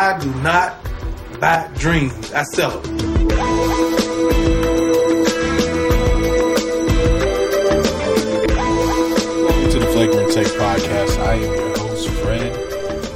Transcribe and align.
I 0.00 0.16
do 0.16 0.32
not 0.42 0.76
buy 1.40 1.68
dreams. 1.76 2.32
I 2.32 2.44
sell 2.44 2.70
them. 2.70 2.96
Welcome 9.42 9.70
to 9.72 9.78
the 9.80 9.90
Flagrant 9.92 10.32
Take 10.32 10.46
podcast. 10.46 11.18
I 11.18 11.34
am 11.34 11.42
your 11.42 11.78
host, 11.78 12.08
Fred. 12.10 12.54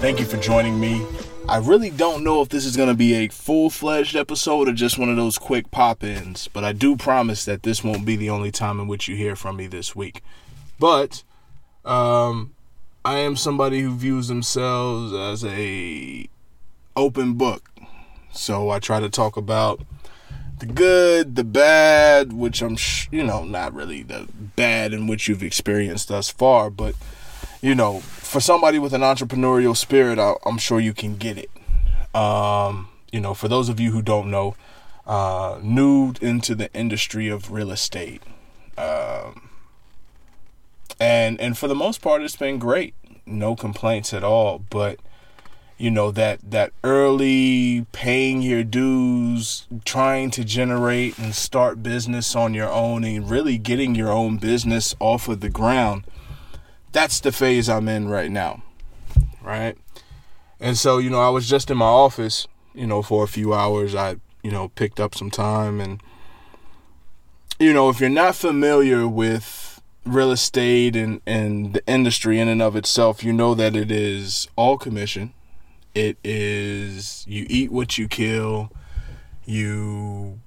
Thank 0.00 0.18
you 0.18 0.26
for 0.26 0.38
joining 0.38 0.80
me. 0.80 1.06
I 1.48 1.58
really 1.58 1.90
don't 1.90 2.24
know 2.24 2.42
if 2.42 2.48
this 2.48 2.66
is 2.66 2.76
going 2.76 2.88
to 2.88 2.96
be 2.96 3.14
a 3.14 3.28
full 3.28 3.70
fledged 3.70 4.16
episode 4.16 4.68
or 4.68 4.72
just 4.72 4.98
one 4.98 5.08
of 5.08 5.14
those 5.14 5.38
quick 5.38 5.70
pop 5.70 6.02
ins, 6.02 6.48
but 6.48 6.64
I 6.64 6.72
do 6.72 6.96
promise 6.96 7.44
that 7.44 7.62
this 7.62 7.84
won't 7.84 8.04
be 8.04 8.16
the 8.16 8.30
only 8.30 8.50
time 8.50 8.80
in 8.80 8.88
which 8.88 9.06
you 9.06 9.14
hear 9.14 9.36
from 9.36 9.56
me 9.56 9.68
this 9.68 9.94
week. 9.94 10.20
But 10.80 11.22
um, 11.84 12.54
I 13.04 13.18
am 13.18 13.36
somebody 13.36 13.82
who 13.82 13.94
views 13.94 14.26
themselves 14.26 15.12
as 15.12 15.44
a 15.44 16.28
open 16.96 17.34
book. 17.34 17.70
So 18.32 18.70
I 18.70 18.78
try 18.78 19.00
to 19.00 19.10
talk 19.10 19.36
about 19.36 19.80
the 20.58 20.66
good, 20.66 21.36
the 21.36 21.44
bad, 21.44 22.32
which 22.32 22.62
I'm, 22.62 22.76
sh- 22.76 23.08
you 23.10 23.24
know, 23.24 23.44
not 23.44 23.74
really 23.74 24.02
the 24.02 24.28
bad 24.56 24.92
in 24.92 25.06
which 25.06 25.28
you've 25.28 25.42
experienced 25.42 26.08
thus 26.08 26.30
far, 26.30 26.70
but 26.70 26.94
you 27.60 27.74
know, 27.74 28.00
for 28.00 28.40
somebody 28.40 28.78
with 28.78 28.92
an 28.92 29.02
entrepreneurial 29.02 29.76
spirit, 29.76 30.18
I, 30.18 30.34
am 30.46 30.58
sure 30.58 30.80
you 30.80 30.92
can 30.92 31.16
get 31.16 31.38
it. 31.38 31.50
Um, 32.14 32.88
you 33.12 33.20
know, 33.20 33.34
for 33.34 33.48
those 33.48 33.68
of 33.68 33.78
you 33.78 33.92
who 33.92 34.02
don't 34.02 34.30
know, 34.30 34.56
uh, 35.06 35.58
new 35.62 36.14
into 36.20 36.54
the 36.54 36.72
industry 36.74 37.28
of 37.28 37.52
real 37.52 37.70
estate, 37.70 38.22
um, 38.76 39.50
and 41.00 41.40
and 41.40 41.56
for 41.56 41.68
the 41.68 41.74
most 41.74 42.00
part, 42.00 42.22
it's 42.22 42.36
been 42.36 42.58
great. 42.58 42.94
No 43.26 43.54
complaints 43.54 44.12
at 44.12 44.24
all. 44.24 44.58
But 44.58 44.98
you 45.82 45.90
know 45.90 46.12
that 46.12 46.38
that 46.48 46.72
early 46.84 47.84
paying 47.90 48.40
your 48.40 48.62
dues 48.62 49.66
trying 49.84 50.30
to 50.30 50.44
generate 50.44 51.18
and 51.18 51.34
start 51.34 51.82
business 51.82 52.36
on 52.36 52.54
your 52.54 52.70
own 52.70 53.02
and 53.02 53.28
really 53.28 53.58
getting 53.58 53.96
your 53.96 54.10
own 54.10 54.36
business 54.36 54.94
off 55.00 55.26
of 55.26 55.40
the 55.40 55.50
ground 55.50 56.04
that's 56.92 57.18
the 57.18 57.32
phase 57.32 57.68
I'm 57.68 57.88
in 57.88 58.08
right 58.08 58.30
now 58.30 58.62
right? 59.42 59.76
And 60.60 60.78
so 60.78 60.98
you 60.98 61.10
know 61.10 61.20
I 61.20 61.30
was 61.30 61.48
just 61.48 61.68
in 61.68 61.78
my 61.78 61.86
office 61.86 62.46
you 62.74 62.86
know 62.86 63.02
for 63.02 63.24
a 63.24 63.28
few 63.28 63.52
hours. 63.52 63.94
I 63.94 64.16
you 64.42 64.52
know 64.52 64.68
picked 64.68 65.00
up 65.00 65.16
some 65.16 65.30
time 65.30 65.80
and 65.80 66.00
you 67.58 67.72
know 67.72 67.88
if 67.88 68.00
you're 68.00 68.08
not 68.08 68.36
familiar 68.36 69.08
with 69.08 69.82
real 70.04 70.30
estate 70.30 70.94
and 70.94 71.20
and 71.26 71.74
the 71.74 71.86
industry 71.86 72.38
in 72.38 72.48
and 72.48 72.62
of 72.62 72.76
itself 72.76 73.24
you 73.24 73.32
know 73.32 73.54
that 73.54 73.74
it 73.76 73.90
is 73.90 74.48
all 74.56 74.78
commission 74.78 75.32
it 75.94 76.16
is 76.24 77.24
you 77.26 77.46
eat 77.48 77.70
what 77.70 77.98
you 77.98 78.08
kill. 78.08 78.72
You 79.44 80.40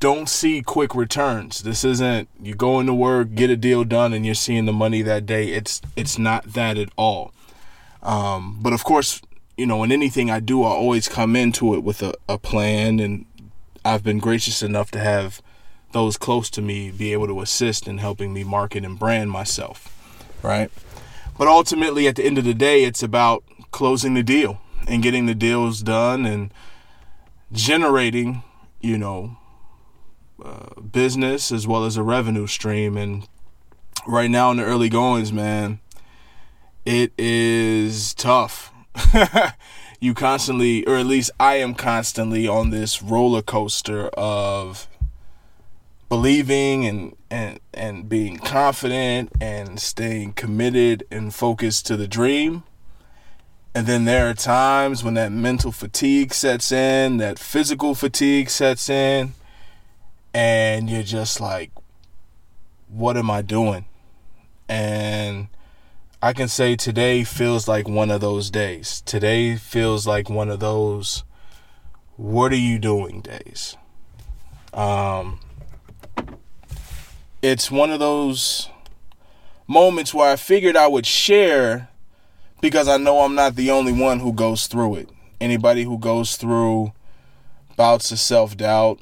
don't 0.00 0.28
see 0.28 0.62
quick 0.62 0.94
returns. 0.94 1.62
This 1.62 1.84
isn't 1.84 2.28
you 2.40 2.54
go 2.54 2.80
into 2.80 2.94
work, 2.94 3.34
get 3.34 3.50
a 3.50 3.56
deal 3.56 3.84
done, 3.84 4.12
and 4.12 4.24
you're 4.24 4.34
seeing 4.34 4.66
the 4.66 4.72
money 4.72 5.02
that 5.02 5.26
day. 5.26 5.48
It's 5.48 5.80
it's 5.96 6.18
not 6.18 6.52
that 6.54 6.78
at 6.78 6.90
all. 6.96 7.32
Um, 8.02 8.58
but 8.62 8.72
of 8.72 8.84
course, 8.84 9.20
you 9.56 9.66
know, 9.66 9.82
in 9.82 9.90
anything 9.90 10.30
I 10.30 10.40
do, 10.40 10.62
I 10.62 10.68
always 10.68 11.08
come 11.08 11.34
into 11.34 11.74
it 11.74 11.82
with 11.82 12.02
a, 12.02 12.14
a 12.28 12.38
plan, 12.38 13.00
and 13.00 13.26
I've 13.84 14.04
been 14.04 14.18
gracious 14.18 14.62
enough 14.62 14.90
to 14.92 15.00
have 15.00 15.42
those 15.92 16.16
close 16.16 16.50
to 16.50 16.62
me 16.62 16.90
be 16.90 17.12
able 17.12 17.26
to 17.26 17.40
assist 17.40 17.88
in 17.88 17.98
helping 17.98 18.32
me 18.32 18.44
market 18.44 18.84
and 18.84 18.98
brand 18.98 19.30
myself, 19.30 19.94
right? 20.42 20.70
But 21.36 21.48
ultimately, 21.48 22.06
at 22.06 22.16
the 22.16 22.24
end 22.24 22.38
of 22.38 22.44
the 22.44 22.54
day, 22.54 22.84
it's 22.84 23.02
about 23.02 23.42
closing 23.70 24.14
the 24.14 24.22
deal 24.22 24.60
and 24.88 25.02
getting 25.02 25.26
the 25.26 25.34
deals 25.34 25.82
done 25.82 26.24
and 26.24 26.52
generating, 27.52 28.42
you 28.80 28.98
know, 28.98 29.36
uh, 30.42 30.80
business 30.80 31.52
as 31.52 31.66
well 31.66 31.84
as 31.84 31.96
a 31.96 32.02
revenue 32.02 32.46
stream. 32.46 32.96
And 32.96 33.28
right 34.06 34.30
now 34.30 34.50
in 34.50 34.56
the 34.56 34.64
early 34.64 34.88
goings, 34.88 35.32
man, 35.32 35.80
it 36.84 37.12
is 37.18 38.14
tough. 38.14 38.72
you 40.00 40.14
constantly, 40.14 40.86
or 40.86 40.96
at 40.96 41.06
least 41.06 41.30
I 41.38 41.56
am 41.56 41.74
constantly 41.74 42.48
on 42.48 42.70
this 42.70 43.02
roller 43.02 43.42
coaster 43.42 44.08
of 44.08 44.88
believing 46.08 46.86
and 46.86 47.14
and 47.30 47.60
and 47.74 48.08
being 48.08 48.38
confident 48.38 49.30
and 49.42 49.78
staying 49.78 50.32
committed 50.32 51.04
and 51.10 51.34
focused 51.34 51.84
to 51.86 51.98
the 51.98 52.08
dream 52.08 52.62
and 53.78 53.86
then 53.86 54.06
there 54.06 54.28
are 54.28 54.34
times 54.34 55.04
when 55.04 55.14
that 55.14 55.30
mental 55.30 55.70
fatigue 55.70 56.34
sets 56.34 56.72
in, 56.72 57.18
that 57.18 57.38
physical 57.38 57.94
fatigue 57.94 58.50
sets 58.50 58.90
in, 58.90 59.34
and 60.34 60.90
you're 60.90 61.04
just 61.04 61.40
like, 61.40 61.70
what 62.88 63.16
am 63.16 63.30
I 63.30 63.40
doing? 63.40 63.84
And 64.68 65.46
I 66.20 66.32
can 66.32 66.48
say 66.48 66.74
today 66.74 67.22
feels 67.22 67.68
like 67.68 67.88
one 67.88 68.10
of 68.10 68.20
those 68.20 68.50
days. 68.50 69.00
Today 69.02 69.54
feels 69.54 70.08
like 70.08 70.28
one 70.28 70.48
of 70.48 70.58
those, 70.58 71.22
what 72.16 72.50
are 72.50 72.56
you 72.56 72.80
doing 72.80 73.20
days? 73.20 73.76
Um, 74.74 75.38
it's 77.42 77.70
one 77.70 77.90
of 77.90 78.00
those 78.00 78.70
moments 79.68 80.12
where 80.12 80.32
I 80.32 80.34
figured 80.34 80.76
I 80.76 80.88
would 80.88 81.06
share 81.06 81.90
because 82.60 82.88
I 82.88 82.96
know 82.96 83.20
I'm 83.20 83.34
not 83.34 83.56
the 83.56 83.70
only 83.70 83.92
one 83.92 84.20
who 84.20 84.32
goes 84.32 84.66
through 84.66 84.96
it. 84.96 85.10
Anybody 85.40 85.84
who 85.84 85.98
goes 85.98 86.36
through 86.36 86.92
bouts 87.76 88.10
of 88.10 88.18
self 88.18 88.56
doubt 88.56 89.00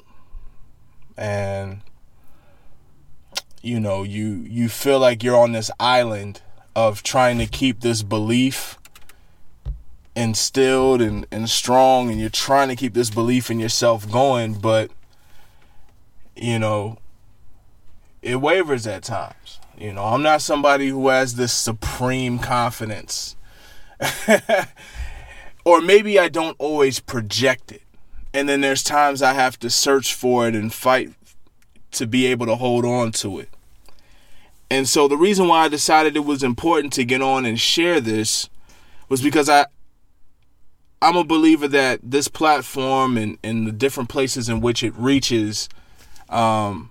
and 1.17 1.81
you 3.63 3.79
know 3.79 4.03
you 4.03 4.45
you 4.47 4.69
feel 4.69 4.99
like 4.99 5.23
you're 5.23 5.37
on 5.37 5.51
this 5.51 5.71
island 5.79 6.41
of 6.75 7.01
trying 7.01 7.39
to 7.39 7.47
keep 7.47 7.81
this 7.81 8.03
belief 8.03 8.77
instilled 10.15 11.01
and, 11.01 11.25
and 11.31 11.49
strong 11.49 12.09
and 12.11 12.19
you're 12.19 12.29
trying 12.29 12.67
to 12.69 12.75
keep 12.75 12.93
this 12.93 13.09
belief 13.09 13.49
in 13.49 13.59
yourself 13.59 14.09
going 14.11 14.53
but 14.53 14.91
you 16.35 16.59
know 16.59 16.97
it 18.21 18.35
wavers 18.35 18.85
at 18.85 19.03
times 19.03 19.59
you 19.77 19.91
know 19.91 20.03
i'm 20.03 20.21
not 20.21 20.41
somebody 20.41 20.87
who 20.89 21.07
has 21.07 21.35
this 21.35 21.53
supreme 21.53 22.37
confidence 22.37 23.35
or 25.65 25.81
maybe 25.81 26.19
I 26.19 26.29
don't 26.29 26.55
always 26.59 26.99
project 26.99 27.71
it. 27.71 27.81
And 28.33 28.47
then 28.47 28.61
there's 28.61 28.83
times 28.83 29.21
I 29.21 29.33
have 29.33 29.57
to 29.59 29.69
search 29.69 30.13
for 30.13 30.47
it 30.47 30.55
and 30.55 30.73
fight 30.73 31.13
to 31.91 32.05
be 32.05 32.25
able 32.27 32.45
to 32.45 32.55
hold 32.55 32.85
on 32.85 33.11
to 33.13 33.39
it. 33.39 33.49
And 34.69 34.87
so 34.87 35.07
the 35.07 35.17
reason 35.17 35.47
why 35.47 35.65
I 35.65 35.67
decided 35.69 36.15
it 36.15 36.25
was 36.25 36.43
important 36.43 36.93
to 36.93 37.05
get 37.05 37.21
on 37.21 37.45
and 37.45 37.59
share 37.59 37.99
this 37.99 38.49
was 39.09 39.21
because 39.21 39.49
I 39.49 39.65
I'm 41.01 41.15
a 41.15 41.23
believer 41.23 41.67
that 41.67 41.99
this 42.03 42.27
platform 42.27 43.17
and, 43.17 43.37
and 43.43 43.67
the 43.67 43.71
different 43.71 44.09
places 44.09 44.49
in 44.49 44.61
which 44.61 44.83
it 44.83 44.93
reaches 44.95 45.69
um, 46.29 46.89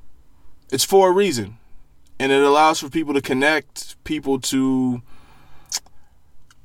it's 0.71 0.85
for 0.85 1.11
a 1.11 1.13
reason. 1.13 1.59
And 2.19 2.33
it 2.33 2.43
allows 2.43 2.81
for 2.81 2.89
people 2.89 3.15
to 3.15 3.21
connect, 3.21 4.03
people 4.05 4.41
to 4.41 5.03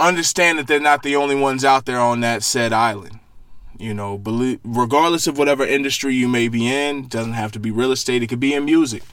understand 0.02 0.60
that 0.60 0.68
they're 0.68 0.80
not 0.80 1.04
the 1.04 1.16
only 1.16 1.36
ones 1.36 1.64
out 1.64 1.86
there 1.86 2.00
on 2.00 2.22
that 2.22 2.44
said 2.44 2.74
island. 2.74 3.20
You 3.78 3.94
know, 3.94 4.22
regardless 4.64 5.26
of 5.26 5.38
whatever 5.38 5.66
industry 5.66 6.14
you 6.14 6.28
may 6.28 6.48
be 6.48 6.68
in, 6.68 7.08
doesn't 7.08 7.34
have 7.34 7.52
to 7.54 7.60
be 7.60 7.72
real 7.72 7.92
estate, 7.92 8.22
it 8.22 8.28
could 8.28 8.40
be 8.40 8.54
in 8.54 8.66
music. 8.66 9.04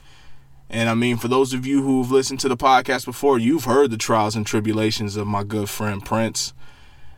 And 0.69 0.87
I 0.89 0.93
mean, 0.93 1.17
for 1.17 1.27
those 1.27 1.53
of 1.53 1.65
you 1.65 1.81
who've 1.81 2.11
listened 2.11 2.39
to 2.41 2.49
the 2.49 2.57
podcast 2.57 3.05
before, 3.05 3.39
you've 3.39 3.63
heard 3.63 3.89
the 3.89 3.97
trials 3.97 4.35
and 4.35 4.45
tribulations 4.45 5.15
of 5.15 5.25
my 5.25 5.43
good 5.43 5.69
friend 5.69 6.05
Prince. 6.05 6.53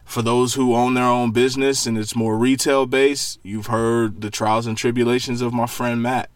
For 0.06 0.22
those 0.22 0.54
who 0.54 0.76
own 0.76 0.94
their 0.94 1.04
own 1.04 1.31
business 1.31 1.86
and 1.86 1.98
it's 1.98 2.16
more 2.16 2.38
retail 2.38 2.86
based, 2.86 3.40
you've 3.44 3.68
heard 3.68 4.22
the 4.22 4.30
trials 4.30 4.68
and 4.68 4.78
tribulations 4.78 5.42
of 5.42 5.54
my 5.54 5.68
friend 5.68 6.01
Matt. 6.01 6.30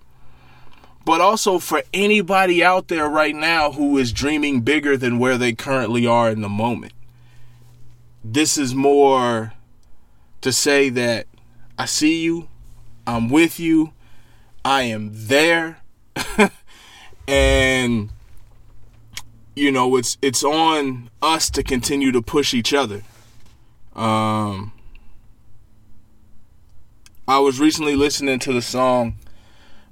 But 1.05 1.21
also 1.21 1.59
for 1.59 1.83
anybody 1.93 2.63
out 2.63 2.89
there 2.89 3.07
right 3.07 3.35
now 3.35 3.71
who 3.71 3.97
is 3.97 4.11
dreaming 4.11 4.61
bigger 4.61 4.97
than 4.97 5.19
where 5.19 5.37
they 5.37 5.53
currently 5.53 6.05
are 6.05 6.29
in 6.29 6.41
the 6.41 6.49
moment 6.49 6.91
this 8.31 8.57
is 8.57 8.73
more 8.73 9.53
to 10.41 10.51
say 10.51 10.89
that 10.89 11.27
I 11.77 11.85
see 11.85 12.23
you, 12.23 12.47
I'm 13.05 13.29
with 13.29 13.59
you, 13.59 13.93
I 14.63 14.83
am 14.83 15.11
there. 15.13 15.77
and 17.27 18.09
you 19.55 19.71
know, 19.71 19.95
it's 19.95 20.17
it's 20.21 20.43
on 20.43 21.09
us 21.21 21.49
to 21.51 21.63
continue 21.63 22.11
to 22.11 22.21
push 22.21 22.53
each 22.53 22.73
other. 22.73 23.03
Um 23.95 24.73
I 27.27 27.39
was 27.39 27.59
recently 27.59 27.95
listening 27.95 28.39
to 28.39 28.53
the 28.53 28.61
song 28.61 29.15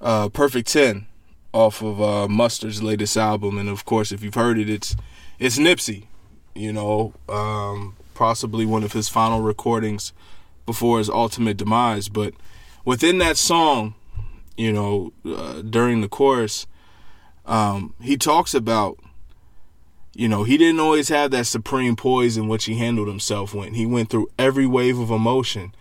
uh, 0.01 0.29
Perfect 0.29 0.67
10 0.71 1.07
off 1.51 1.81
of 1.81 1.99
uh, 1.99 2.27
Mustard's 2.27 2.83
latest 2.83 3.17
album 3.17 3.57
and 3.57 3.69
of 3.69 3.85
course 3.85 4.11
if 4.11 4.21
you've 4.21 4.35
heard 4.35 4.59
it 4.59 4.69
it's 4.69 4.95
it's 5.39 5.57
Nipsey, 5.57 6.05
you 6.53 6.71
know, 6.71 7.13
um, 7.27 7.95
possibly 8.13 8.65
one 8.65 8.83
of 8.83 8.93
his 8.93 9.09
final 9.09 9.41
recordings 9.41 10.13
before 10.65 10.97
his 10.97 11.09
ultimate 11.09 11.57
demise. 11.57 12.09
But 12.09 12.33
within 12.85 13.17
that 13.19 13.37
song, 13.37 13.95
you 14.57 14.71
know, 14.71 15.13
uh, 15.25 15.61
during 15.61 16.01
the 16.01 16.07
chorus, 16.07 16.67
um, 17.45 17.93
he 18.01 18.17
talks 18.17 18.53
about, 18.53 18.99
you 20.13 20.27
know, 20.27 20.43
he 20.43 20.57
didn't 20.57 20.79
always 20.79 21.09
have 21.09 21.31
that 21.31 21.47
supreme 21.47 21.95
poise 21.95 22.37
in 22.37 22.47
which 22.47 22.65
he 22.65 22.75
handled 22.75 23.07
himself 23.07 23.53
when 23.53 23.73
he 23.73 23.85
went 23.85 24.09
through 24.09 24.29
every 24.37 24.65
wave 24.65 24.99
of 24.99 25.09
emotion. 25.09 25.73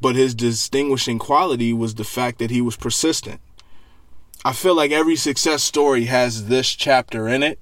But 0.00 0.16
his 0.16 0.34
distinguishing 0.34 1.18
quality 1.18 1.72
was 1.72 1.94
the 1.94 2.04
fact 2.04 2.38
that 2.38 2.50
he 2.50 2.60
was 2.60 2.76
persistent. 2.76 3.40
I 4.44 4.52
feel 4.52 4.74
like 4.74 4.90
every 4.90 5.16
success 5.16 5.62
story 5.62 6.04
has 6.04 6.48
this 6.48 6.70
chapter 6.74 7.26
in 7.28 7.42
it. 7.42 7.58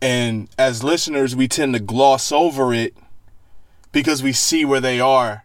And 0.00 0.48
as 0.58 0.82
listeners, 0.82 1.36
we 1.36 1.48
tend 1.48 1.74
to 1.74 1.80
gloss 1.80 2.32
over 2.32 2.72
it 2.72 2.94
because 3.94 4.24
we 4.24 4.32
see 4.32 4.64
where 4.64 4.80
they 4.80 4.98
are 4.98 5.44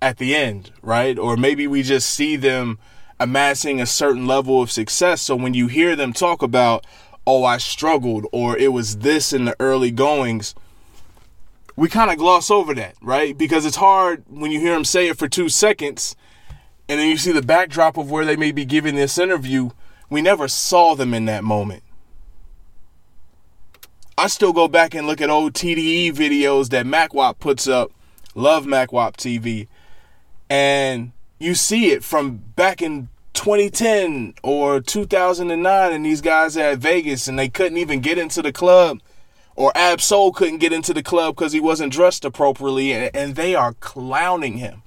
at 0.00 0.16
the 0.16 0.34
end, 0.34 0.72
right? 0.80 1.18
Or 1.18 1.36
maybe 1.36 1.66
we 1.66 1.82
just 1.82 2.08
see 2.08 2.36
them 2.36 2.78
amassing 3.20 3.80
a 3.80 3.86
certain 3.86 4.26
level 4.26 4.62
of 4.62 4.72
success. 4.72 5.20
So 5.20 5.36
when 5.36 5.52
you 5.52 5.68
hear 5.68 5.94
them 5.94 6.14
talk 6.14 6.42
about, 6.42 6.86
oh, 7.26 7.44
I 7.44 7.58
struggled, 7.58 8.26
or 8.32 8.56
it 8.56 8.72
was 8.72 8.98
this 8.98 9.32
in 9.32 9.44
the 9.44 9.54
early 9.60 9.90
goings, 9.90 10.54
we 11.76 11.88
kind 11.88 12.10
of 12.10 12.16
gloss 12.16 12.50
over 12.50 12.74
that, 12.74 12.94
right? 13.02 13.36
Because 13.36 13.66
it's 13.66 13.76
hard 13.76 14.24
when 14.26 14.50
you 14.50 14.58
hear 14.58 14.72
them 14.72 14.86
say 14.86 15.08
it 15.08 15.18
for 15.18 15.28
two 15.28 15.50
seconds 15.50 16.16
and 16.88 16.98
then 16.98 17.08
you 17.08 17.18
see 17.18 17.32
the 17.32 17.42
backdrop 17.42 17.98
of 17.98 18.10
where 18.10 18.24
they 18.24 18.36
may 18.36 18.52
be 18.52 18.64
giving 18.64 18.94
this 18.94 19.18
interview. 19.18 19.70
We 20.08 20.22
never 20.22 20.48
saw 20.48 20.94
them 20.94 21.12
in 21.12 21.26
that 21.26 21.44
moment. 21.44 21.82
I 24.22 24.28
still 24.28 24.52
go 24.52 24.68
back 24.68 24.94
and 24.94 25.04
look 25.04 25.20
at 25.20 25.30
old 25.30 25.52
TDE 25.52 26.12
videos 26.12 26.68
that 26.68 26.86
MackWop 26.86 27.40
puts 27.40 27.66
up. 27.66 27.90
Love 28.36 28.66
MackWop 28.66 29.16
TV. 29.16 29.66
And 30.48 31.10
you 31.40 31.56
see 31.56 31.90
it 31.90 32.04
from 32.04 32.36
back 32.54 32.80
in 32.80 33.08
2010 33.34 34.34
or 34.44 34.80
2009 34.80 35.92
and 35.92 36.06
these 36.06 36.20
guys 36.20 36.56
at 36.56 36.78
Vegas 36.78 37.26
and 37.26 37.36
they 37.36 37.48
couldn't 37.48 37.78
even 37.78 37.98
get 37.98 38.16
into 38.16 38.42
the 38.42 38.52
club 38.52 39.00
or 39.56 39.72
Ab-Soul 39.74 40.30
couldn't 40.30 40.58
get 40.58 40.72
into 40.72 40.94
the 40.94 41.02
club 41.02 41.34
because 41.34 41.52
he 41.52 41.58
wasn't 41.58 41.92
dressed 41.92 42.24
appropriately 42.24 42.92
and, 42.92 43.10
and 43.16 43.34
they 43.34 43.56
are 43.56 43.72
clowning 43.80 44.58
him. 44.58 44.84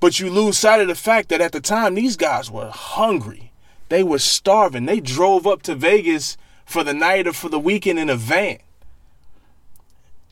But 0.00 0.18
you 0.18 0.30
lose 0.30 0.56
sight 0.56 0.80
of 0.80 0.88
the 0.88 0.94
fact 0.94 1.28
that 1.28 1.42
at 1.42 1.52
the 1.52 1.60
time 1.60 1.94
these 1.94 2.16
guys 2.16 2.50
were 2.50 2.70
hungry. 2.70 3.52
They 3.90 4.02
were 4.02 4.18
starving. 4.18 4.86
They 4.86 5.00
drove 5.00 5.46
up 5.46 5.60
to 5.64 5.74
Vegas 5.74 6.38
for 6.72 6.82
the 6.82 6.94
night 6.94 7.26
or 7.26 7.32
for 7.32 7.48
the 7.48 7.58
weekend 7.58 7.98
in 7.98 8.10
a 8.10 8.16
van. 8.16 8.58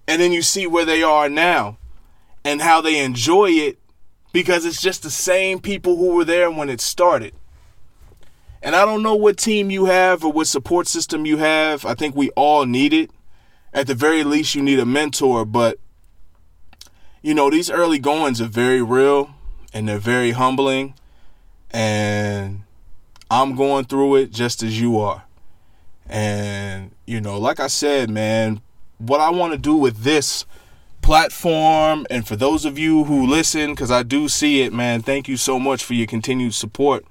And 0.08 0.20
then 0.20 0.32
you 0.32 0.42
see 0.42 0.66
where 0.66 0.84
they 0.84 1.02
are 1.02 1.28
now 1.28 1.78
and 2.44 2.60
how 2.60 2.80
they 2.80 3.04
enjoy 3.04 3.50
it 3.50 3.78
because 4.32 4.64
it's 4.64 4.80
just 4.80 5.02
the 5.02 5.10
same 5.10 5.60
people 5.60 5.96
who 5.96 6.14
were 6.14 6.24
there 6.24 6.50
when 6.50 6.68
it 6.68 6.80
started. 6.80 7.34
And 8.62 8.74
I 8.74 8.84
don't 8.84 9.02
know 9.02 9.14
what 9.14 9.36
team 9.36 9.70
you 9.70 9.84
have 9.84 10.24
or 10.24 10.32
what 10.32 10.46
support 10.46 10.86
system 10.86 11.26
you 11.26 11.36
have. 11.36 11.84
I 11.86 11.94
think 11.94 12.16
we 12.16 12.30
all 12.30 12.66
need 12.66 12.92
it. 12.92 13.10
At 13.72 13.86
the 13.86 13.94
very 13.94 14.24
least, 14.24 14.54
you 14.54 14.62
need 14.62 14.78
a 14.78 14.86
mentor. 14.86 15.44
But, 15.44 15.78
you 17.22 17.34
know, 17.34 17.50
these 17.50 17.70
early 17.70 17.98
goings 17.98 18.40
are 18.40 18.46
very 18.46 18.82
real 18.82 19.30
and 19.72 19.88
they're 19.88 19.98
very 19.98 20.32
humbling. 20.32 20.94
And 21.70 22.62
I'm 23.30 23.54
going 23.54 23.84
through 23.84 24.16
it 24.16 24.32
just 24.32 24.62
as 24.62 24.80
you 24.80 24.98
are. 24.98 25.24
And, 26.10 26.90
you 27.06 27.20
know, 27.20 27.38
like 27.38 27.60
I 27.60 27.68
said, 27.68 28.10
man, 28.10 28.60
what 28.98 29.20
I 29.20 29.30
want 29.30 29.52
to 29.52 29.58
do 29.58 29.76
with 29.76 29.98
this 29.98 30.44
platform 31.02 32.04
and 32.10 32.26
for 32.26 32.34
those 32.34 32.64
of 32.64 32.78
you 32.78 33.04
who 33.04 33.26
listen, 33.26 33.70
because 33.70 33.92
I 33.92 34.02
do 34.02 34.28
see 34.28 34.62
it, 34.62 34.72
man, 34.72 35.02
thank 35.02 35.28
you 35.28 35.36
so 35.36 35.60
much 35.60 35.84
for 35.84 35.94
your 35.94 36.08
continued 36.08 36.54
support. 36.54 37.06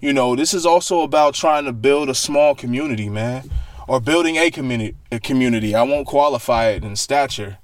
You 0.00 0.12
know, 0.12 0.34
this 0.34 0.52
is 0.52 0.66
also 0.66 1.02
about 1.02 1.34
trying 1.34 1.66
to 1.66 1.72
build 1.72 2.10
a 2.10 2.14
small 2.14 2.56
community, 2.56 3.08
man, 3.08 3.48
or 3.86 4.00
building 4.00 4.36
a 4.36 4.50
community. 4.50 4.96
A 5.12 5.20
community. 5.20 5.76
I 5.76 5.82
won't 5.82 6.08
qualify 6.08 6.70
it 6.70 6.84
in 6.84 6.96
stature 6.96 7.58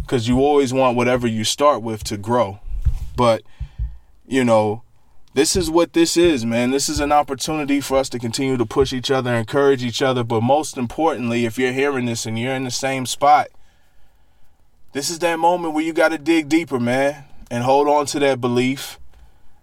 because 0.00 0.26
you 0.26 0.40
always 0.40 0.72
want 0.72 0.96
whatever 0.96 1.28
you 1.28 1.44
start 1.44 1.80
with 1.80 2.02
to 2.04 2.16
grow. 2.16 2.58
But, 3.16 3.42
you 4.26 4.44
know, 4.44 4.82
this 5.38 5.54
is 5.54 5.70
what 5.70 5.92
this 5.92 6.16
is, 6.16 6.44
man. 6.44 6.72
This 6.72 6.88
is 6.88 6.98
an 6.98 7.12
opportunity 7.12 7.80
for 7.80 7.96
us 7.96 8.08
to 8.08 8.18
continue 8.18 8.56
to 8.56 8.66
push 8.66 8.92
each 8.92 9.08
other, 9.08 9.32
encourage 9.32 9.84
each 9.84 10.02
other. 10.02 10.24
But 10.24 10.42
most 10.42 10.76
importantly, 10.76 11.44
if 11.44 11.56
you're 11.56 11.70
hearing 11.70 12.06
this 12.06 12.26
and 12.26 12.36
you're 12.36 12.56
in 12.56 12.64
the 12.64 12.72
same 12.72 13.06
spot, 13.06 13.46
this 14.94 15.10
is 15.10 15.20
that 15.20 15.38
moment 15.38 15.74
where 15.74 15.84
you 15.84 15.92
got 15.92 16.08
to 16.08 16.18
dig 16.18 16.48
deeper, 16.48 16.80
man, 16.80 17.22
and 17.52 17.62
hold 17.62 17.86
on 17.86 18.06
to 18.06 18.18
that 18.18 18.40
belief. 18.40 18.98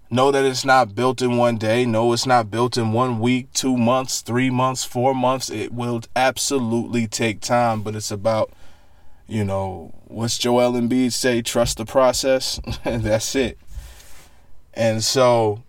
Know 0.09 0.31
that 0.31 0.45
it's 0.45 0.63
not 0.63 0.95
built 0.95 1.21
in 1.21 1.35
one 1.35 1.57
day. 1.57 1.85
No, 1.85 2.13
it's 2.13 2.25
not 2.25 2.49
built 2.49 2.77
in 2.77 2.93
one 2.93 3.19
week, 3.19 3.51
two 3.51 3.75
months, 3.75 4.21
three 4.21 4.49
months, 4.49 4.85
four 4.85 5.13
months. 5.13 5.49
It 5.49 5.73
will 5.73 6.03
absolutely 6.15 7.05
take 7.05 7.41
time, 7.41 7.81
but 7.81 7.97
it's 7.97 8.11
about, 8.11 8.49
you 9.27 9.43
know, 9.43 9.93
what's 10.05 10.37
Joel 10.37 10.71
Embiid 10.71 11.11
say? 11.11 11.41
Trust 11.41 11.79
the 11.79 11.85
process. 11.85 12.61
That's 12.85 13.35
it. 13.35 13.57
And 14.75 15.03
so, 15.03 15.63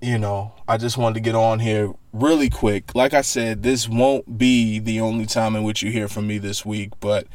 you 0.00 0.18
know, 0.18 0.54
I 0.68 0.76
just 0.76 0.96
wanted 0.96 1.14
to 1.14 1.20
get 1.20 1.34
on 1.34 1.58
here 1.58 1.92
really 2.12 2.48
quick. 2.48 2.94
Like 2.94 3.12
I 3.12 3.22
said, 3.22 3.62
this 3.62 3.88
won't 3.88 4.38
be 4.38 4.78
the 4.78 5.00
only 5.00 5.26
time 5.26 5.56
in 5.56 5.64
which 5.64 5.82
you 5.82 5.90
hear 5.90 6.08
from 6.08 6.26
me 6.26 6.38
this 6.38 6.64
week, 6.64 6.92
but 7.00 7.26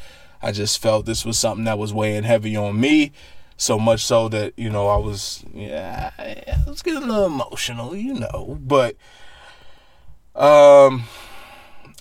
I 0.41 0.51
just 0.51 0.81
felt 0.81 1.05
this 1.05 1.25
was 1.25 1.37
something 1.37 1.65
that 1.65 1.77
was 1.77 1.93
weighing 1.93 2.23
heavy 2.23 2.55
on 2.55 2.79
me. 2.79 3.11
So 3.57 3.79
much 3.79 4.05
so 4.05 4.27
that, 4.29 4.53
you 4.57 4.69
know, 4.69 4.87
I 4.87 4.97
was, 4.97 5.45
yeah, 5.53 6.11
I 6.19 6.63
was 6.67 6.81
getting 6.81 7.03
a 7.03 7.07
little 7.07 7.25
emotional, 7.25 7.95
you 7.95 8.13
know. 8.13 8.57
But, 8.61 8.97
um, 10.35 11.05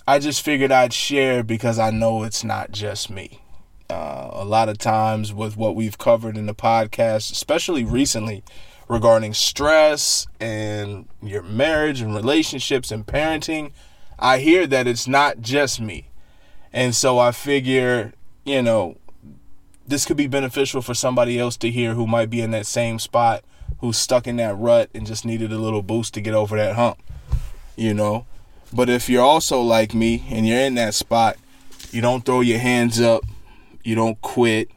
I 0.07 0.19
just 0.19 0.41
figured 0.41 0.71
I'd 0.71 0.93
share 0.93 1.43
because 1.43 1.79
I 1.79 1.91
know 1.91 2.23
it's 2.23 2.43
not 2.43 2.71
just 2.71 3.09
me. 3.09 3.41
Uh, 3.89 4.29
a 4.31 4.43
lot 4.43 4.67
of 4.67 4.77
times 4.79 5.31
with 5.31 5.55
what 5.55 5.75
we've 5.75 5.97
covered 5.97 6.37
in 6.37 6.47
the 6.47 6.55
podcast, 6.55 7.31
especially 7.31 7.83
recently, 7.83 8.43
regarding 8.87 9.33
stress 9.33 10.27
and 10.39 11.07
your 11.21 11.43
marriage 11.43 12.01
and 12.01 12.15
relationships 12.15 12.91
and 12.91 13.05
parenting, 13.05 13.71
I 14.17 14.39
hear 14.39 14.65
that 14.67 14.87
it's 14.87 15.07
not 15.07 15.41
just 15.41 15.79
me. 15.79 16.09
And 16.73 16.95
so 16.95 17.19
I 17.19 17.31
figure, 17.31 18.13
you 18.43 18.61
know, 18.61 18.97
this 19.87 20.05
could 20.05 20.17
be 20.17 20.27
beneficial 20.27 20.81
for 20.81 20.93
somebody 20.93 21.39
else 21.39 21.57
to 21.57 21.69
hear 21.69 21.93
who 21.93 22.07
might 22.07 22.29
be 22.29 22.41
in 22.41 22.51
that 22.51 22.65
same 22.65 22.99
spot, 22.99 23.43
who's 23.79 23.97
stuck 23.97 24.27
in 24.27 24.37
that 24.37 24.57
rut 24.57 24.89
and 24.93 25.05
just 25.05 25.25
needed 25.25 25.51
a 25.51 25.57
little 25.57 25.81
boost 25.81 26.13
to 26.15 26.21
get 26.21 26.33
over 26.33 26.57
that 26.57 26.75
hump, 26.75 26.97
you 27.75 27.93
know. 27.93 28.25
But 28.73 28.89
if 28.89 29.09
you're 29.09 29.23
also 29.23 29.61
like 29.61 29.93
me 29.93 30.25
and 30.29 30.47
you're 30.47 30.59
in 30.59 30.75
that 30.75 30.95
spot, 30.95 31.37
you 31.91 32.01
don't 32.01 32.25
throw 32.25 32.41
your 32.41 32.59
hands 32.59 32.99
up, 32.99 33.23
you 33.85 33.93
don't 33.93 34.19
quit, 34.21 34.69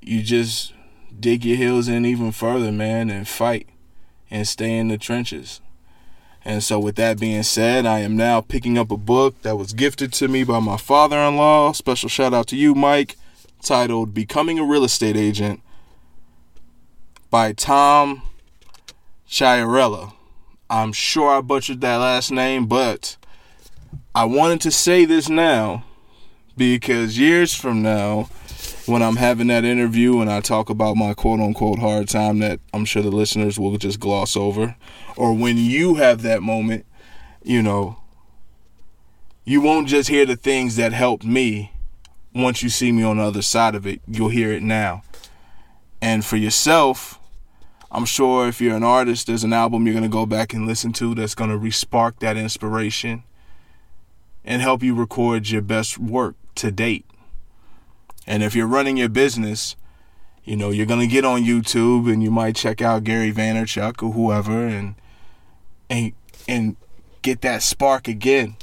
you 0.00 0.22
just 0.22 0.72
dig 1.20 1.44
your 1.44 1.58
heels 1.58 1.88
in 1.88 2.06
even 2.06 2.32
further, 2.32 2.72
man, 2.72 3.10
and 3.10 3.28
fight 3.28 3.68
and 4.30 4.48
stay 4.48 4.78
in 4.78 4.88
the 4.88 4.96
trenches. 4.96 5.60
And 6.42 6.62
so, 6.62 6.78
with 6.78 6.96
that 6.96 7.20
being 7.20 7.42
said, 7.42 7.84
I 7.84 7.98
am 7.98 8.16
now 8.16 8.40
picking 8.40 8.78
up 8.78 8.90
a 8.90 8.96
book 8.96 9.42
that 9.42 9.58
was 9.58 9.74
gifted 9.74 10.12
to 10.14 10.28
me 10.28 10.42
by 10.42 10.58
my 10.58 10.78
father 10.78 11.18
in 11.18 11.36
law. 11.36 11.72
Special 11.72 12.08
shout 12.08 12.32
out 12.32 12.46
to 12.48 12.56
you, 12.56 12.74
Mike, 12.74 13.16
titled 13.62 14.14
Becoming 14.14 14.58
a 14.58 14.64
Real 14.64 14.84
Estate 14.84 15.16
Agent 15.16 15.60
by 17.30 17.52
Tom 17.52 18.22
Chiarella. 19.28 20.14
I'm 20.70 20.94
sure 20.94 21.30
I 21.30 21.42
butchered 21.42 21.82
that 21.82 21.96
last 21.96 22.30
name, 22.30 22.66
but 22.66 23.16
I 24.14 24.24
wanted 24.24 24.62
to 24.62 24.70
say 24.70 25.04
this 25.04 25.28
now 25.28 25.84
because 26.56 27.18
years 27.18 27.54
from 27.54 27.82
now, 27.82 28.28
when 28.86 29.02
I'm 29.02 29.16
having 29.16 29.48
that 29.48 29.64
interview 29.64 30.20
and 30.20 30.30
I 30.30 30.40
talk 30.40 30.70
about 30.70 30.96
my 30.96 31.12
quote 31.12 31.40
unquote 31.40 31.78
hard 31.78 32.08
time 32.08 32.38
that 32.38 32.60
I'm 32.72 32.84
sure 32.84 33.02
the 33.02 33.10
listeners 33.10 33.58
will 33.58 33.76
just 33.76 34.00
gloss 34.00 34.36
over, 34.36 34.76
or 35.16 35.34
when 35.34 35.56
you 35.56 35.96
have 35.96 36.22
that 36.22 36.42
moment, 36.42 36.86
you 37.42 37.62
know, 37.62 37.98
you 39.44 39.60
won't 39.60 39.88
just 39.88 40.08
hear 40.08 40.24
the 40.26 40.36
things 40.36 40.76
that 40.76 40.92
helped 40.92 41.24
me 41.24 41.72
once 42.34 42.62
you 42.62 42.68
see 42.68 42.92
me 42.92 43.02
on 43.02 43.18
the 43.18 43.24
other 43.24 43.42
side 43.42 43.74
of 43.74 43.86
it. 43.86 44.00
You'll 44.06 44.28
hear 44.28 44.52
it 44.52 44.62
now. 44.62 45.02
And 46.00 46.24
for 46.24 46.36
yourself, 46.36 47.18
I'm 47.90 48.04
sure 48.04 48.48
if 48.48 48.60
you're 48.60 48.76
an 48.76 48.82
artist, 48.82 49.26
there's 49.26 49.44
an 49.44 49.52
album 49.52 49.86
you're 49.86 49.94
going 49.94 50.02
to 50.02 50.08
go 50.08 50.26
back 50.26 50.52
and 50.52 50.66
listen 50.66 50.92
to 50.94 51.14
that's 51.14 51.34
going 51.34 51.50
to 51.50 51.56
respark 51.56 52.18
that 52.18 52.36
inspiration 52.36 53.24
and 54.44 54.62
help 54.62 54.82
you 54.82 54.94
record 54.94 55.48
your 55.48 55.62
best 55.62 55.98
work 55.98 56.36
to 56.56 56.70
date. 56.70 57.04
And 58.26 58.42
if 58.42 58.54
you're 58.54 58.66
running 58.66 58.96
your 58.96 59.08
business, 59.08 59.76
you 60.44 60.56
know, 60.56 60.70
you're 60.70 60.86
gonna 60.86 61.06
get 61.06 61.24
on 61.24 61.42
YouTube 61.42 62.12
and 62.12 62.22
you 62.22 62.30
might 62.30 62.56
check 62.56 62.80
out 62.80 63.04
Gary 63.04 63.32
Vaynerchuk 63.32 64.02
or 64.02 64.12
whoever 64.12 64.66
and 64.66 64.94
and 65.88 66.12
and 66.48 66.76
get 67.22 67.40
that 67.42 67.62
spark 67.62 68.08
again 68.08 68.56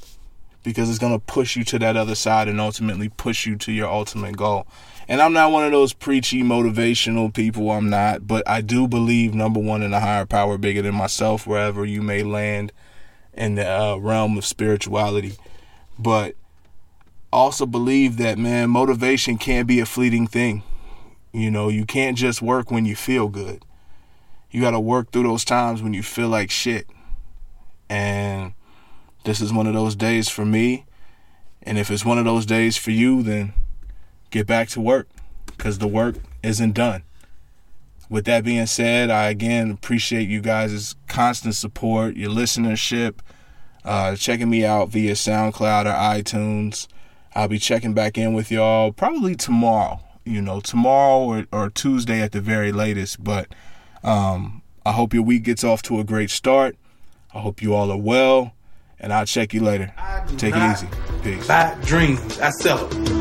because 0.64 0.90
it's 0.90 1.00
gonna 1.00 1.20
push 1.20 1.56
you 1.56 1.64
to 1.66 1.80
that 1.80 1.98
other 1.98 2.16
side 2.16 2.48
and 2.48 2.60
ultimately 2.60 3.10
push 3.10 3.46
you 3.46 3.56
to 3.58 3.72
your 3.72 3.88
ultimate 3.88 4.38
goal. 4.38 4.66
And 5.08 5.22
I'm 5.22 5.34
not 5.34 5.52
one 5.52 5.66
of 5.66 5.72
those 5.72 5.92
preachy 5.92 6.44
motivational 6.44 7.34
people. 7.34 7.70
I'm 7.72 7.90
not, 7.90 8.26
but 8.26 8.48
I 8.48 8.62
do 8.62 8.88
believe 8.88 9.34
number 9.34 9.60
one 9.60 9.82
in 9.82 9.94
a 9.94 10.00
higher 10.00 10.26
power 10.26 10.58
bigger 10.58 10.82
than 10.82 10.96
myself, 10.96 11.46
wherever 11.46 11.86
you 11.86 12.02
may 12.02 12.24
land 12.24 12.72
in 13.34 13.56
the 13.56 13.70
uh, 13.70 13.98
realm 13.98 14.38
of 14.38 14.46
spirituality. 14.46 15.34
But 16.00 16.36
also 17.34 17.66
believe 17.66 18.18
that 18.18 18.38
man, 18.38 18.70
motivation 18.70 19.38
can't 19.38 19.68
be 19.68 19.80
a 19.80 19.86
fleeting 19.86 20.28
thing. 20.28 20.64
You 21.32 21.50
know, 21.50 21.68
you 21.68 21.86
can't 21.86 22.18
just 22.18 22.42
work 22.42 22.70
when 22.70 22.86
you 22.86 22.96
feel 22.96 23.28
good. 23.28 23.66
You 24.52 24.62
got 24.62 24.72
to 24.72 24.80
work 24.80 25.12
through 25.12 25.24
those 25.24 25.44
times 25.44 25.82
when 25.82 25.94
you 25.94 26.04
feel 26.04 26.30
like 26.30 26.52
shit. 26.52 26.88
And 27.90 28.54
this 29.24 29.42
is 29.42 29.52
one 29.52 29.66
of 29.66 29.74
those 29.74 29.96
days 29.96 30.30
for 30.30 30.46
me. 30.46 30.86
And 31.64 31.78
if 31.78 31.90
it's 31.90 32.06
one 32.06 32.20
of 32.20 32.26
those 32.26 32.46
days 32.46 32.78
for 32.78 32.92
you, 32.92 33.24
then 33.24 33.54
get 34.30 34.46
back 34.46 34.70
to 34.70 34.82
work 34.82 35.08
because 35.48 35.80
the 35.80 35.88
work 35.88 36.18
isn't 36.44 36.74
done. 36.74 37.04
With 38.10 38.26
that 38.26 38.44
being 38.44 38.68
said, 38.68 39.10
I 39.10 39.30
again 39.30 39.72
appreciate 39.72 40.30
you 40.30 40.42
guys' 40.42 40.96
constant 41.08 41.56
support, 41.56 42.16
your 42.16 42.30
listenership, 42.30 43.16
uh, 43.84 44.16
checking 44.16 44.50
me 44.50 44.64
out 44.64 44.90
via 44.90 45.14
SoundCloud 45.14 45.86
or 45.86 46.22
iTunes. 46.22 46.88
I'll 47.36 47.48
be 47.48 47.60
checking 47.60 47.94
back 47.94 48.18
in 48.18 48.34
with 48.34 48.52
y'all 48.52 48.92
probably 48.92 49.36
tomorrow, 49.36 50.00
you 50.24 50.42
know, 50.42 50.60
tomorrow 50.60 51.20
or, 51.20 51.46
or 51.52 51.70
Tuesday 51.70 52.22
at 52.22 52.32
the 52.32 52.42
very 52.42 52.72
latest. 52.72 53.24
But 53.24 53.48
um, 54.04 54.62
I 54.86 54.92
hope 54.92 55.14
your 55.14 55.24
week 55.24 55.44
gets 55.44 55.64
off 55.64 55.82
to 55.84 56.00
a 56.00 56.04
great 56.04 56.30
start. 56.30 56.76
I 57.34 57.40
hope 57.40 57.62
you 57.62 57.74
all 57.74 57.92
are 57.92 57.98
well, 57.98 58.54
and 59.00 59.12
I'll 59.12 59.26
check 59.26 59.54
you 59.54 59.62
later. 59.62 59.94
Take 60.38 60.56
it 60.56 60.72
easy. 60.72 60.88
Peace. 61.24 61.48
Buy 61.48 61.76
dreams. 61.84 62.40
I 62.40 62.52
sell 62.52 62.86
them. 62.88 63.13